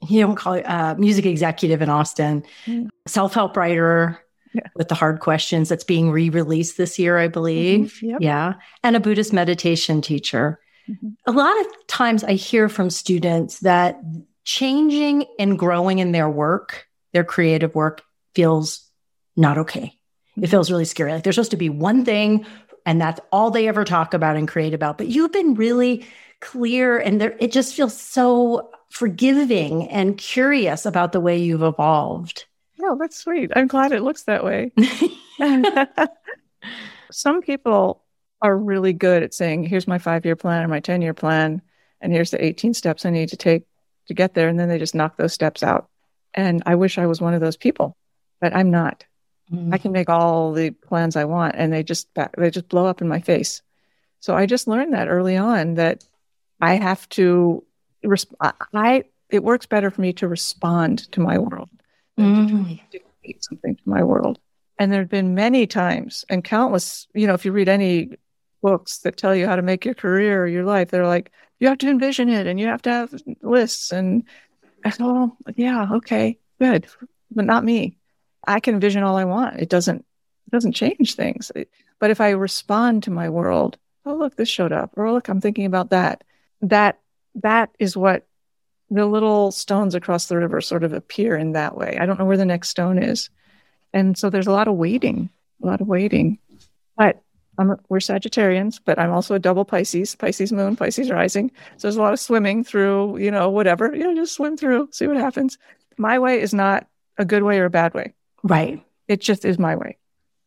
[0.08, 2.88] you don't call it uh, music executive in Austin, mm-hmm.
[3.06, 4.20] self help writer
[4.54, 4.68] yeah.
[4.74, 7.94] with the hard questions that's being re released this year, I believe.
[7.94, 8.10] Mm-hmm.
[8.10, 8.20] Yep.
[8.20, 8.54] Yeah.
[8.82, 10.60] And a Buddhist meditation teacher.
[10.88, 11.08] Mm-hmm.
[11.26, 14.00] A lot of times I hear from students that
[14.44, 18.02] changing and growing in their work, their creative work,
[18.34, 18.90] feels
[19.36, 19.98] not okay.
[20.36, 20.50] It mm-hmm.
[20.50, 21.12] feels really scary.
[21.12, 22.46] Like there's supposed to be one thing
[22.84, 24.98] and that's all they ever talk about and create about.
[24.98, 26.06] But you've been really
[26.40, 32.46] clear and there, it just feels so forgiving and curious about the way you've evolved.
[32.82, 33.52] Oh, that's sweet.
[33.54, 34.72] I'm glad it looks that way.
[37.10, 38.02] Some people
[38.40, 41.62] are really good at saying, here's my five year plan or my 10 year plan,
[42.00, 43.64] and here's the 18 steps I need to take
[44.08, 44.48] to get there.
[44.48, 45.88] And then they just knock those steps out.
[46.34, 47.96] And I wish I was one of those people,
[48.40, 49.04] but I'm not.
[49.52, 49.74] Mm-hmm.
[49.74, 53.00] I can make all the plans I want and they just they just blow up
[53.00, 53.62] in my face.
[54.20, 56.04] So I just learned that early on that
[56.60, 57.64] I have to
[58.04, 61.68] resp- I it works better for me to respond to my world
[62.18, 62.74] mm-hmm.
[62.90, 64.38] to something to my world.
[64.78, 68.16] And there have been many times and countless, you know, if you read any
[68.62, 71.68] books that tell you how to make your career or your life, they're like, you
[71.68, 73.92] have to envision it and you have to have lists.
[73.92, 74.24] And
[74.84, 76.86] I thought, oh, yeah, okay, good,
[77.30, 77.96] but not me.
[78.44, 79.60] I can envision all I want.
[79.60, 81.52] It doesn't it doesn't change things.
[81.98, 85.40] But if I respond to my world, oh look, this showed up, or look, I'm
[85.40, 86.24] thinking about that.
[86.62, 86.98] That
[87.36, 88.26] that is what
[88.92, 91.96] the little stones across the river sort of appear in that way.
[92.00, 93.30] I don't know where the next stone is,
[93.92, 95.30] and so there's a lot of waiting,
[95.62, 96.38] a lot of waiting.
[96.96, 97.22] But
[97.58, 101.50] I'm, we're Sagittarians, but I'm also a double Pisces, Pisces moon, Pisces rising.
[101.76, 103.94] So there's a lot of swimming through, you know, whatever.
[103.94, 105.58] You know, just swim through, see what happens.
[105.98, 106.86] My way is not
[107.18, 108.14] a good way or a bad way.
[108.42, 108.82] Right.
[109.08, 109.98] It just is my way.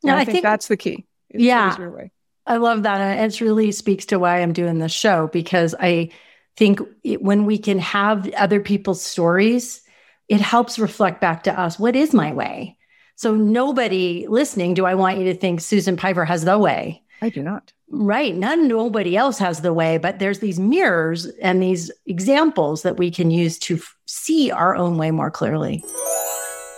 [0.03, 1.05] No, I, I think, think, that's the key.
[1.29, 1.77] It's yeah.
[1.77, 2.11] Your way.
[2.47, 3.01] I love that.
[3.01, 6.09] And it really speaks to why I'm doing this show because I
[6.57, 9.81] think it, when we can have other people's stories,
[10.27, 12.77] it helps reflect back to us what is my way?
[13.17, 17.01] So, nobody listening, do I want you to think Susan Piver has the way?
[17.21, 17.71] I do not.
[17.89, 18.35] Right.
[18.35, 23.09] None, nobody else has the way, but there's these mirrors and these examples that we
[23.11, 25.83] can use to f- see our own way more clearly.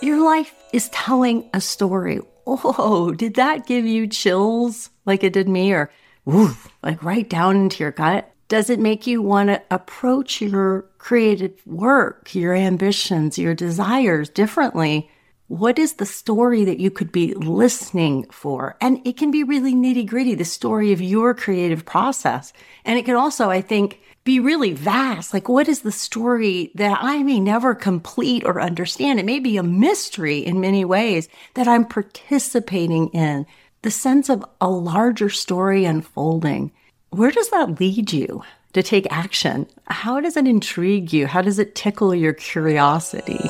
[0.00, 2.20] Your life is telling a story.
[2.46, 5.72] Oh, did that give you chills like it did me?
[5.72, 5.90] Or,
[6.28, 8.32] ooh, like right down into your gut?
[8.48, 15.10] Does it make you want to approach your creative work, your ambitions, your desires differently?
[15.48, 18.78] What is the story that you could be listening for?
[18.80, 22.54] And it can be really nitty gritty, the story of your creative process.
[22.86, 25.34] And it can also, I think, be really vast.
[25.34, 29.20] Like, what is the story that I may never complete or understand?
[29.20, 33.44] It may be a mystery in many ways that I'm participating in.
[33.82, 36.72] The sense of a larger story unfolding.
[37.10, 38.42] Where does that lead you
[38.74, 39.66] to take action?
[39.86, 41.26] How does it intrigue you?
[41.26, 43.40] How does it tickle your curiosity?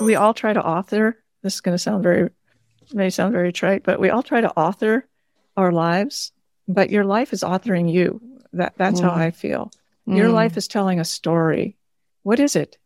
[0.00, 1.16] We all try to author.
[1.42, 2.30] This is going to sound very,
[2.92, 5.08] may sound very trite, but we all try to author
[5.56, 6.32] our lives.
[6.66, 8.20] But your life is authoring you.
[8.54, 9.04] That that's mm.
[9.04, 9.70] how I feel.
[10.06, 10.34] Your mm.
[10.34, 11.76] life is telling a story.
[12.22, 12.78] What is it?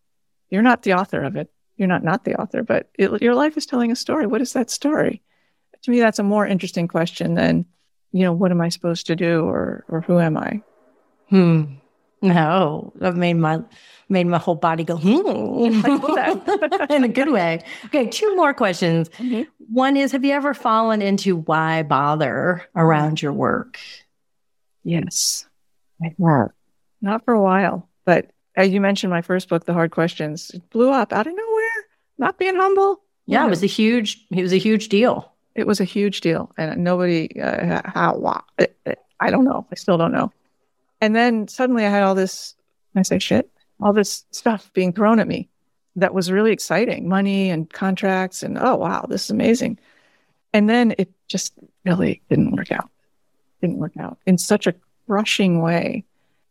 [0.51, 1.51] You're not the author of it.
[1.77, 4.27] You're not not the author, but it, your life is telling a story.
[4.27, 5.22] What is that story?
[5.83, 7.66] To me, that's a more interesting question than,
[8.12, 10.62] you know, what am I supposed to do or or who am I?
[11.28, 11.64] Hmm.
[12.20, 13.62] No, I've made my
[14.08, 15.64] made my whole body go hmm,
[16.90, 17.60] in a good way.
[17.86, 19.08] Okay, two more questions.
[19.10, 19.42] Mm-hmm.
[19.72, 23.78] One is: Have you ever fallen into why bother around your work?
[24.82, 25.46] Yes,
[26.02, 26.50] I have.
[27.00, 30.90] Not for a while, but as you mentioned, my first book, The Hard Questions, blew
[30.90, 31.86] up out of nowhere.
[32.18, 33.00] Not being humble.
[33.26, 34.26] Yeah, it was a huge.
[34.32, 35.32] It was a huge deal.
[35.59, 37.40] It was a huge deal, and nobody.
[37.40, 38.16] Uh, how?
[38.16, 38.44] Wow.
[39.20, 39.66] I don't know.
[39.70, 40.32] I still don't know.
[41.00, 42.54] And then suddenly, I had all this.
[42.94, 43.50] I say shit.
[43.80, 45.48] All this stuff being thrown at me
[45.98, 49.78] that was really exciting money and contracts and oh wow this is amazing
[50.52, 51.54] and then it just
[51.84, 52.88] really didn't work out
[53.61, 54.74] didn't work out in such a
[55.06, 56.04] crushing way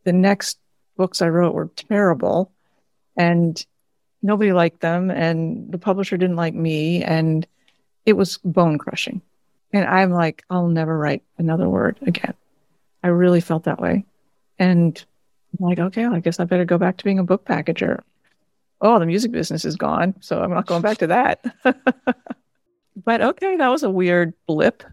[0.04, 0.60] the next
[0.98, 2.52] books I wrote were terrible
[3.16, 3.66] and
[4.22, 7.48] nobody liked them and the publisher didn't like me and
[8.08, 9.22] it was bone crushing.
[9.74, 12.34] And I'm like, I'll never write another word again.
[13.04, 14.06] I really felt that way.
[14.58, 15.06] And
[15.60, 18.00] I'm like, okay, well, I guess I better go back to being a book packager.
[18.80, 20.16] Oh, the music business is gone.
[20.22, 21.44] So I'm not going back to that.
[23.06, 24.84] but okay, that was a weird blip.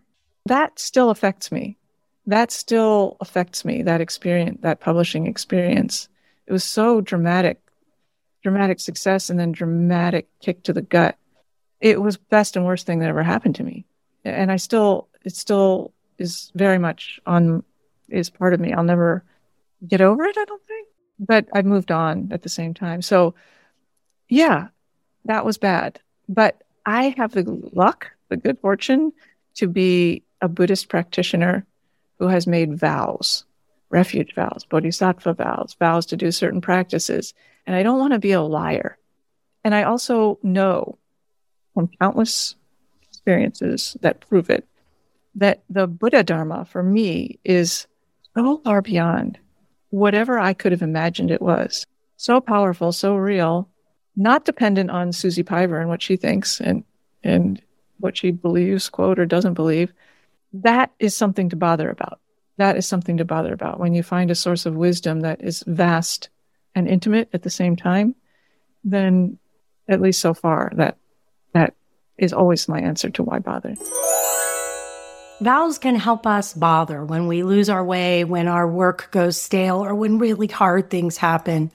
[0.46, 1.78] That still affects me.
[2.26, 6.08] That still affects me, that experience, that publishing experience.
[6.46, 7.60] It was so dramatic,
[8.42, 11.16] dramatic success and then dramatic kick to the gut.
[11.84, 13.84] It was best and worst thing that ever happened to me.
[14.24, 17.62] And I still, it still is very much on,
[18.08, 18.72] is part of me.
[18.72, 19.22] I'll never
[19.86, 20.88] get over it, I don't think.
[21.18, 23.02] But I've moved on at the same time.
[23.02, 23.34] So,
[24.30, 24.68] yeah,
[25.26, 26.00] that was bad.
[26.26, 29.12] But I have the luck, the good fortune
[29.56, 31.66] to be a Buddhist practitioner
[32.18, 33.44] who has made vows,
[33.90, 37.34] refuge vows, bodhisattva vows, vows to do certain practices.
[37.66, 38.96] And I don't want to be a liar.
[39.62, 40.96] And I also know
[41.74, 42.54] from countless
[43.02, 44.66] experiences that prove it
[45.34, 47.86] that the Buddha Dharma for me is
[48.36, 49.38] so far beyond
[49.90, 51.86] whatever I could have imagined it was.
[52.16, 53.68] So powerful, so real,
[54.16, 56.84] not dependent on Susie Piver and what she thinks and
[57.22, 57.60] and
[57.98, 59.92] what she believes, quote, or doesn't believe.
[60.52, 62.20] That is something to bother about.
[62.58, 63.80] That is something to bother about.
[63.80, 66.28] When you find a source of wisdom that is vast
[66.74, 68.14] and intimate at the same time,
[68.84, 69.38] then
[69.88, 70.98] at least so far, that
[72.18, 73.74] is always my answer to why bother.
[75.40, 79.84] Vows can help us bother when we lose our way, when our work goes stale,
[79.84, 81.72] or when really hard things happen.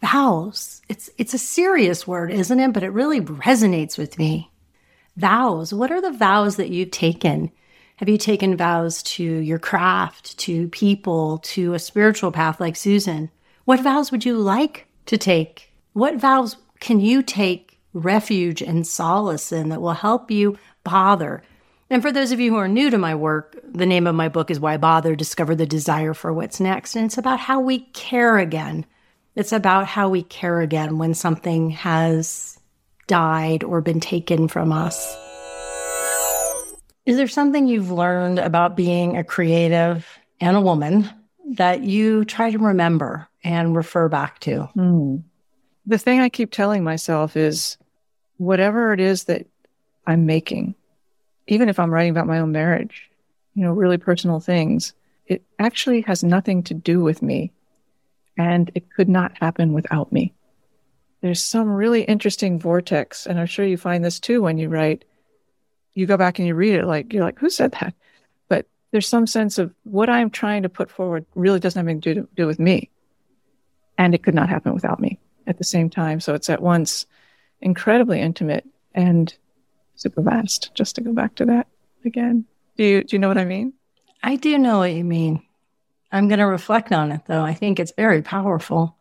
[0.00, 2.72] Vows, it's, it's a serious word, isn't it?
[2.72, 4.50] But it really resonates with me.
[5.16, 7.50] Vows, what are the vows that you've taken?
[7.96, 13.30] Have you taken vows to your craft, to people, to a spiritual path like Susan?
[13.64, 15.72] What vows would you like to take?
[15.92, 21.42] What vows can you take refuge and solace in that will help you bother
[21.92, 24.30] and for those of you who are new to my work, the name of my
[24.30, 25.14] book is Why Bother?
[25.14, 26.96] Discover the Desire for What's Next.
[26.96, 28.86] And it's about how we care again.
[29.36, 32.58] It's about how we care again when something has
[33.08, 35.14] died or been taken from us.
[37.04, 40.08] Is there something you've learned about being a creative
[40.40, 41.10] and a woman
[41.50, 44.62] that you try to remember and refer back to?
[44.72, 45.16] Hmm.
[45.84, 47.76] The thing I keep telling myself is
[48.42, 49.46] whatever it is that
[50.06, 50.74] I'm making,
[51.46, 53.10] even if I'm writing about my own marriage,
[53.54, 54.94] you know, really personal things,
[55.26, 57.52] it actually has nothing to do with me.
[58.36, 60.32] And it could not happen without me.
[61.20, 63.26] There's some really interesting vortex.
[63.26, 65.04] And I'm sure you find this too when you write.
[65.94, 67.94] You go back and you read it, like, you're like, who said that?
[68.48, 72.00] But there's some sense of what I'm trying to put forward really doesn't have anything
[72.00, 72.90] to do, to do with me.
[73.98, 76.18] And it could not happen without me at the same time.
[76.18, 77.06] So it's at once
[77.62, 79.34] incredibly intimate and
[79.94, 81.68] super vast, just to go back to that
[82.04, 82.44] again.
[82.76, 83.72] Do you, do you know what I mean?
[84.22, 85.42] I do know what you mean.
[86.10, 87.42] I'm going to reflect on it, though.
[87.42, 88.96] I think it's very powerful.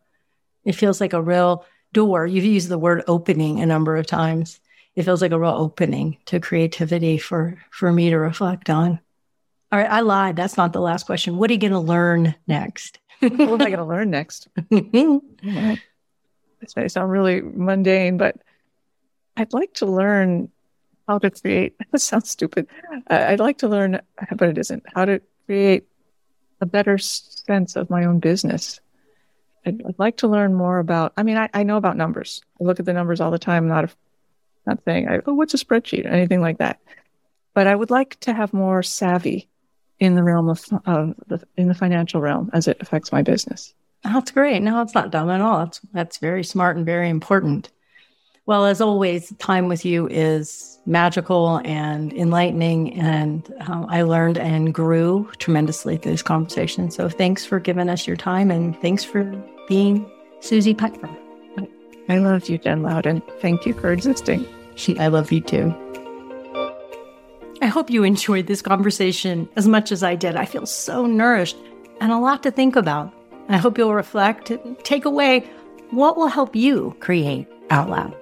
[0.64, 2.26] It feels like a real door.
[2.26, 4.59] You've used the word opening a number of times.
[4.95, 8.99] It feels like a real opening to creativity for, for me to reflect on.
[9.72, 10.36] All right, I lied.
[10.36, 11.38] That's not the last question.
[11.38, 12.99] What are you going to learn next?
[13.20, 14.47] what am I going to learn next?
[14.70, 15.22] this
[16.76, 18.36] may sound really mundane, but
[19.38, 20.49] I'd like to learn
[21.07, 21.75] how to create.
[21.91, 22.67] That sounds stupid.
[23.07, 24.01] I'd like to learn,
[24.36, 24.84] but it isn't.
[24.95, 25.86] How to create
[26.61, 28.79] a better sense of my own business.
[29.65, 31.13] I'd, I'd like to learn more about.
[31.17, 32.41] I mean, I, I, know about numbers.
[32.59, 33.67] I look at the numbers all the time.
[33.67, 33.89] Not a,
[34.65, 36.79] not saying, I, "Oh, what's a spreadsheet?" anything like that.
[37.53, 39.49] But I would like to have more savvy
[39.99, 43.73] in the realm of, of the, in the financial realm as it affects my business.
[44.03, 44.61] That's great.
[44.61, 45.59] No, it's not dumb at all.
[45.59, 47.69] That's that's very smart and very important.
[48.52, 52.99] Well, as always, time with you is magical and enlightening.
[52.99, 56.91] And um, I learned and grew tremendously through this conversation.
[56.91, 59.24] So thanks for giving us your time and thanks for
[59.70, 60.06] being
[60.41, 61.10] Susie Piver.
[62.10, 63.22] I love you, Jen Louden.
[63.39, 64.45] Thank you for existing.
[64.99, 65.74] I love you too.
[67.62, 70.36] I hope you enjoyed this conversation as much as I did.
[70.36, 71.56] I feel so nourished
[72.02, 73.14] and a lot to think about.
[73.47, 75.49] I hope you'll reflect and take away
[75.91, 78.20] what will help you create out loud.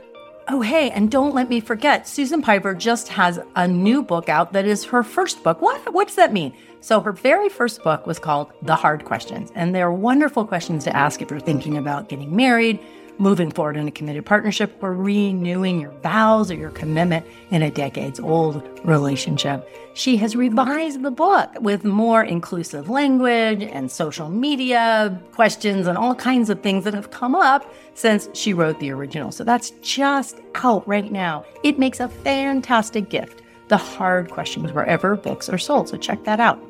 [0.51, 4.51] Oh, hey, and don't let me forget, Susan Piver just has a new book out
[4.53, 5.61] that is her first book.
[5.61, 6.55] What, what does that mean?
[6.81, 10.95] So, her very first book was called The Hard Questions, and they're wonderful questions to
[10.95, 12.79] ask if you're thinking about getting married,
[13.19, 17.69] moving forward in a committed partnership, or renewing your vows or your commitment in a
[17.69, 19.67] decades old relationship.
[19.93, 26.15] She has revised the book with more inclusive language and social media questions and all
[26.15, 29.31] kinds of things that have come up since she wrote the original.
[29.31, 31.43] So that's just out right now.
[31.63, 33.41] It makes a fantastic gift.
[33.67, 35.89] The hard questions wherever books are sold.
[35.89, 36.68] So check that out.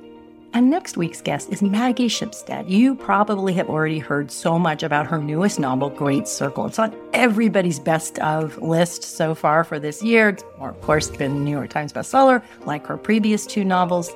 [0.51, 2.67] And next week's guest is Maggie Shipstead.
[2.69, 6.65] You probably have already heard so much about her newest novel, Great Circle.
[6.65, 10.29] It's on everybody's best of list so far for this year.
[10.29, 14.11] It's, of course, been a New York Times bestseller, like her previous two novels.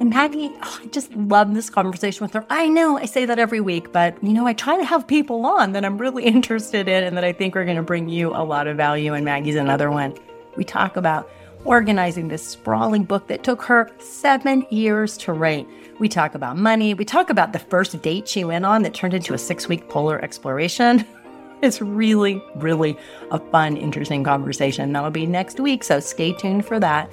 [0.00, 2.46] And Maggie, oh, I just love this conversation with her.
[2.50, 5.44] I know I say that every week, but you know, I try to have people
[5.44, 8.30] on that I'm really interested in and that I think are going to bring you
[8.30, 9.12] a lot of value.
[9.12, 10.14] And Maggie's another one.
[10.56, 11.28] We talk about
[11.64, 15.66] organizing this sprawling book that took her seven years to write.
[15.98, 16.94] We talk about money.
[16.94, 19.88] We talk about the first date she went on that turned into a six week
[19.88, 21.04] polar exploration.
[21.62, 22.98] It's really, really
[23.30, 24.92] a fun, interesting conversation.
[24.92, 27.10] That'll be next week, so stay tuned for that.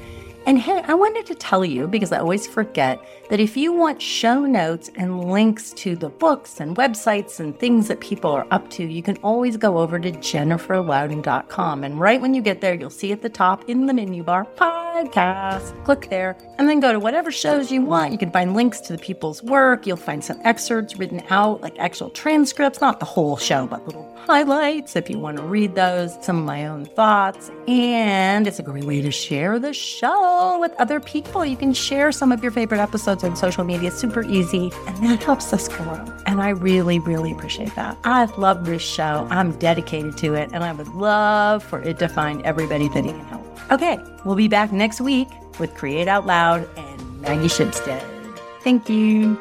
[0.47, 4.01] And hey, I wanted to tell you, because I always forget, that if you want
[4.01, 8.69] show notes and links to the books and websites and things that people are up
[8.71, 11.83] to, you can always go over to jenniferlouden.com.
[11.83, 14.45] And right when you get there, you'll see at the top in the menu bar,
[14.57, 15.83] podcast.
[15.85, 18.11] Click there and then go to whatever shows you want.
[18.11, 19.85] You can find links to the people's work.
[19.85, 24.11] You'll find some excerpts written out, like actual transcripts, not the whole show, but little
[24.25, 27.51] highlights if you want to read those, some of my own thoughts.
[27.67, 31.45] And it's a great way to share the show with other people.
[31.45, 34.97] You can share some of your favorite episodes on social media, It's super easy, and
[35.03, 36.03] that helps us grow.
[36.25, 37.97] And I really, really appreciate that.
[38.03, 39.27] I love this show.
[39.29, 43.11] I'm dedicated to it, and I would love for it to find everybody that it
[43.11, 43.71] can help.
[43.71, 45.27] Okay, we'll be back next week
[45.59, 48.01] with Create Out Loud and Maggie Shipstead.
[48.63, 49.39] Thank you.